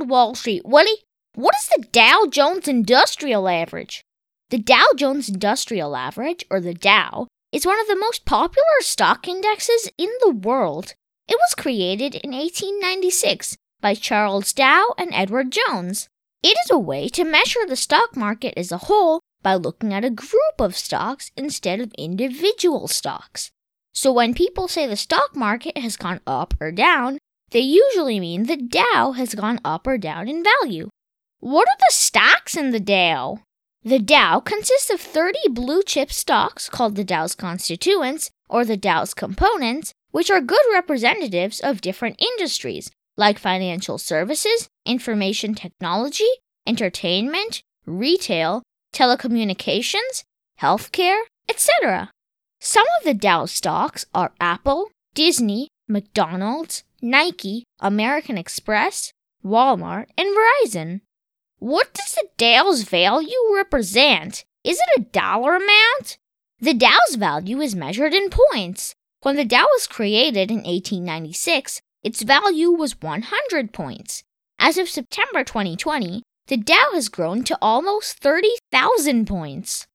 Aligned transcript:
loud, 0.00 0.08
Wall 0.08 0.34
Street 0.34 0.62
Willie. 0.64 1.04
What 1.34 1.54
is 1.56 1.68
the 1.68 1.86
Dow 1.92 2.26
Jones 2.30 2.66
Industrial 2.66 3.48
Average? 3.48 4.02
The 4.50 4.58
Dow 4.58 4.86
Jones 4.96 5.28
Industrial 5.28 5.94
Average, 5.94 6.44
or 6.50 6.60
the 6.60 6.74
Dow, 6.74 7.28
is 7.52 7.66
one 7.66 7.80
of 7.80 7.86
the 7.86 7.96
most 7.96 8.24
popular 8.24 8.80
stock 8.80 9.28
indexes 9.28 9.90
in 9.96 10.10
the 10.20 10.30
world. 10.30 10.94
It 11.28 11.38
was 11.38 11.54
created 11.54 12.16
in 12.16 12.32
1896 12.32 13.56
by 13.80 13.94
Charles 13.94 14.52
Dow 14.52 14.94
and 14.98 15.10
Edward 15.12 15.52
Jones. 15.52 16.08
It 16.42 16.56
is 16.64 16.70
a 16.70 16.78
way 16.78 17.08
to 17.10 17.24
measure 17.24 17.66
the 17.68 17.76
stock 17.76 18.16
market 18.16 18.54
as 18.56 18.72
a 18.72 18.78
whole 18.88 19.20
by 19.42 19.54
looking 19.54 19.92
at 19.94 20.04
a 20.04 20.10
group 20.10 20.58
of 20.58 20.76
stocks 20.76 21.30
instead 21.36 21.80
of 21.80 21.92
individual 21.96 22.88
stocks. 22.88 23.50
So 23.92 24.12
when 24.12 24.34
people 24.34 24.66
say 24.66 24.86
the 24.86 24.96
stock 24.96 25.36
market 25.36 25.78
has 25.78 25.96
gone 25.96 26.20
up 26.26 26.54
or 26.60 26.72
down, 26.72 27.18
they 27.50 27.60
usually 27.60 28.20
mean 28.20 28.44
the 28.44 28.56
Dow 28.56 29.12
has 29.12 29.34
gone 29.34 29.60
up 29.64 29.86
or 29.86 29.98
down 29.98 30.28
in 30.28 30.44
value. 30.44 30.88
What 31.40 31.68
are 31.68 31.78
the 31.78 31.90
stocks 31.90 32.56
in 32.56 32.70
the 32.70 32.80
Dow? 32.80 33.40
The 33.82 33.98
Dow 33.98 34.40
consists 34.40 34.90
of 34.90 35.00
30 35.00 35.38
blue 35.50 35.82
chip 35.82 36.12
stocks 36.12 36.68
called 36.68 36.96
the 36.96 37.04
Dow's 37.04 37.34
constituents 37.34 38.30
or 38.48 38.64
the 38.64 38.76
Dow's 38.76 39.14
components, 39.14 39.92
which 40.10 40.30
are 40.30 40.40
good 40.40 40.64
representatives 40.72 41.60
of 41.60 41.80
different 41.80 42.20
industries 42.20 42.90
like 43.16 43.38
financial 43.38 43.98
services, 43.98 44.68
information 44.86 45.54
technology, 45.54 46.28
entertainment, 46.66 47.62
retail, 47.86 48.62
telecommunications, 48.94 50.24
healthcare, 50.60 51.22
etc. 51.48 52.10
Some 52.60 52.86
of 52.98 53.04
the 53.04 53.14
Dow 53.14 53.46
stocks 53.46 54.04
are 54.14 54.32
Apple, 54.40 54.90
Disney, 55.14 55.68
McDonald's, 55.88 56.84
Nike, 57.02 57.64
American 57.80 58.36
Express, 58.36 59.12
Walmart, 59.42 60.06
and 60.18 60.28
Verizon. 60.28 61.00
What 61.58 61.94
does 61.94 62.12
the 62.14 62.28
Dow's 62.36 62.82
value 62.82 63.54
represent? 63.54 64.44
Is 64.64 64.78
it 64.78 65.00
a 65.00 65.10
dollar 65.10 65.56
amount? 65.56 66.18
The 66.60 66.74
Dow's 66.74 67.14
value 67.16 67.60
is 67.60 67.74
measured 67.74 68.12
in 68.12 68.28
points. 68.30 68.94
When 69.22 69.36
the 69.36 69.46
Dow 69.46 69.64
was 69.72 69.86
created 69.86 70.50
in 70.50 70.58
1896, 70.58 71.80
its 72.02 72.22
value 72.22 72.70
was 72.70 73.00
100 73.00 73.72
points. 73.72 74.22
As 74.58 74.76
of 74.76 74.88
September 74.88 75.42
2020, 75.42 76.22
the 76.48 76.56
Dow 76.58 76.90
has 76.92 77.08
grown 77.08 77.44
to 77.44 77.56
almost 77.62 78.18
30,000 78.18 79.26
points. 79.26 79.86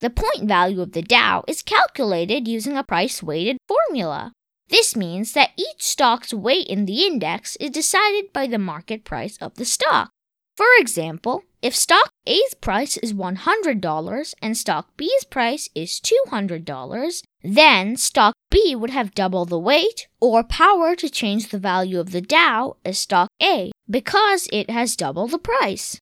The 0.00 0.10
point 0.10 0.44
value 0.48 0.80
of 0.80 0.92
the 0.92 1.02
Dow 1.02 1.44
is 1.46 1.62
calculated 1.62 2.48
using 2.48 2.76
a 2.76 2.84
price 2.84 3.22
weighted 3.22 3.58
formula. 3.68 4.32
This 4.68 4.96
means 4.96 5.32
that 5.32 5.52
each 5.56 5.82
stock's 5.82 6.32
weight 6.32 6.66
in 6.66 6.86
the 6.86 7.06
index 7.06 7.56
is 7.56 7.70
decided 7.70 8.32
by 8.32 8.46
the 8.46 8.58
market 8.58 9.04
price 9.04 9.36
of 9.38 9.54
the 9.54 9.64
stock. 9.64 10.10
For 10.56 10.66
example, 10.78 11.42
if 11.62 11.74
stock 11.74 12.10
A's 12.26 12.54
price 12.60 12.96
is 12.98 13.12
$100 13.12 14.34
and 14.40 14.56
stock 14.56 14.96
B's 14.96 15.24
price 15.24 15.68
is 15.74 16.00
$200, 16.00 17.22
then 17.42 17.96
stock 17.96 18.34
B 18.50 18.76
would 18.76 18.90
have 18.90 19.14
double 19.14 19.44
the 19.44 19.58
weight 19.58 20.06
or 20.20 20.44
power 20.44 20.94
to 20.94 21.08
change 21.08 21.48
the 21.48 21.58
value 21.58 21.98
of 21.98 22.12
the 22.12 22.20
Dow 22.20 22.76
as 22.84 22.98
stock 22.98 23.28
A 23.42 23.72
because 23.90 24.48
it 24.52 24.70
has 24.70 24.94
double 24.94 25.26
the 25.26 25.38
price. 25.38 25.98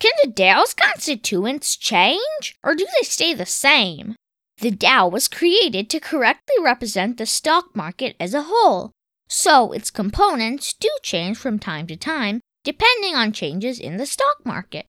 Can 0.00 0.12
the 0.22 0.30
Dow's 0.30 0.74
constituents 0.74 1.76
change 1.76 2.56
or 2.62 2.74
do 2.74 2.86
they 2.98 3.04
stay 3.04 3.32
the 3.32 3.46
same? 3.46 4.16
The 4.58 4.70
Dow 4.70 5.08
was 5.08 5.28
created 5.28 5.90
to 5.90 6.00
correctly 6.00 6.56
represent 6.62 7.18
the 7.18 7.26
stock 7.26 7.74
market 7.74 8.16
as 8.20 8.34
a 8.34 8.44
whole, 8.46 8.92
so 9.28 9.72
its 9.72 9.90
components 9.90 10.72
do 10.72 10.88
change 11.02 11.36
from 11.36 11.58
time 11.58 11.86
to 11.88 11.96
time 11.96 12.40
depending 12.64 13.14
on 13.14 13.30
changes 13.30 13.78
in 13.78 13.98
the 13.98 14.06
stock 14.06 14.44
market. 14.44 14.86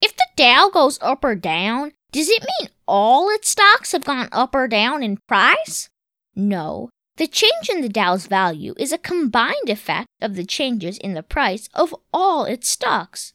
If 0.00 0.16
the 0.16 0.26
Dow 0.36 0.70
goes 0.72 0.98
up 1.02 1.24
or 1.24 1.34
down, 1.34 1.92
does 2.12 2.28
it 2.28 2.44
mean 2.60 2.70
all 2.86 3.28
its 3.30 3.50
stocks 3.50 3.92
have 3.92 4.04
gone 4.04 4.28
up 4.30 4.54
or 4.54 4.68
down 4.68 5.02
in 5.02 5.18
price? 5.26 5.88
No. 6.34 6.88
The 7.16 7.26
change 7.26 7.68
in 7.70 7.80
the 7.80 7.88
Dow's 7.88 8.26
value 8.26 8.74
is 8.78 8.92
a 8.92 8.98
combined 8.98 9.68
effect 9.68 10.06
of 10.20 10.36
the 10.36 10.44
changes 10.44 10.98
in 10.98 11.14
the 11.14 11.22
price 11.22 11.68
of 11.74 11.94
all 12.12 12.44
its 12.44 12.68
stocks. 12.68 13.32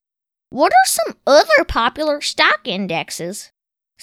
What 0.51 0.71
are 0.71 0.87
some 0.87 1.17
other 1.25 1.65
popular 1.67 2.21
stock 2.21 2.61
indexes? 2.65 3.51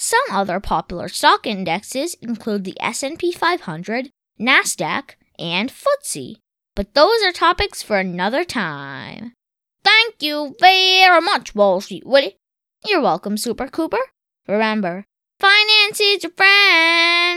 Some 0.01 0.23
other 0.31 0.61
popular 0.61 1.09
stock 1.09 1.45
indexes 1.45 2.13
include 2.21 2.63
the 2.63 2.77
S&P 2.79 3.33
500, 3.33 4.09
Nasdaq, 4.39 5.15
and 5.37 5.69
FTSE. 5.69 6.37
But 6.73 6.93
those 6.93 7.21
are 7.21 7.33
topics 7.33 7.81
for 7.83 7.97
another 7.97 8.45
time. 8.45 9.33
Thank 9.83 10.23
you 10.23 10.55
very 10.61 11.19
much, 11.19 11.53
Wall 11.53 11.81
Street 11.81 12.05
Willie. 12.05 12.37
You're 12.85 13.01
welcome, 13.01 13.35
Super 13.35 13.67
Cooper. 13.67 13.99
Remember, 14.47 15.03
finance 15.41 15.99
is 15.99 16.23
your 16.23 16.31
friend. 16.31 17.28